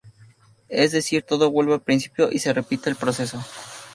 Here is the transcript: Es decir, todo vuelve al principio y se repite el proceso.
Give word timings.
Es 0.69 0.93
decir, 0.93 1.21
todo 1.21 1.51
vuelve 1.51 1.75
al 1.75 1.83
principio 1.83 2.31
y 2.31 2.39
se 2.39 2.51
repite 2.53 2.89
el 2.89 2.95
proceso. 2.95 3.39